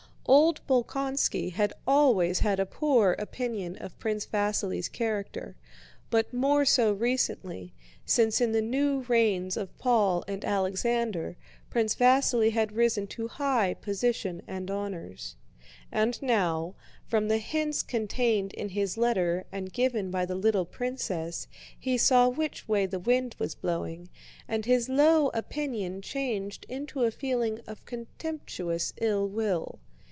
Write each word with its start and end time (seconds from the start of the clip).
Old 0.27 0.65
Bolkónski 0.65 1.51
had 1.51 1.73
always 1.85 2.39
had 2.39 2.57
a 2.57 2.65
poor 2.65 3.13
opinion 3.19 3.75
of 3.77 3.99
Prince 3.99 4.25
Vasíli's 4.25 4.87
character, 4.87 5.57
but 6.09 6.31
more 6.33 6.63
so 6.63 6.93
recently, 6.93 7.73
since 8.05 8.39
in 8.39 8.53
the 8.53 8.61
new 8.61 9.01
reigns 9.09 9.57
of 9.57 9.77
Paul 9.77 10.23
and 10.29 10.45
Alexander 10.45 11.35
Prince 11.69 11.95
Vasíli 11.97 12.51
had 12.51 12.71
risen 12.71 13.07
to 13.07 13.27
high 13.27 13.73
position 13.73 14.41
and 14.47 14.71
honors. 14.71 15.35
And 15.91 16.21
now, 16.21 16.75
from 17.05 17.27
the 17.27 17.39
hints 17.39 17.83
contained 17.83 18.53
in 18.53 18.69
his 18.69 18.97
letter 18.97 19.43
and 19.51 19.73
given 19.73 20.11
by 20.11 20.25
the 20.25 20.35
little 20.35 20.65
princess, 20.65 21.47
he 21.77 21.97
saw 21.97 22.29
which 22.29 22.69
way 22.69 22.85
the 22.85 22.99
wind 22.99 23.35
was 23.37 23.53
blowing, 23.53 24.07
and 24.47 24.65
his 24.65 24.87
low 24.87 25.27
opinion 25.29 26.01
changed 26.01 26.65
into 26.69 27.03
a 27.03 27.11
feeling 27.11 27.59
of 27.67 27.83
contemptuous 27.85 28.93
ill 28.97 29.27
will. 29.27 29.81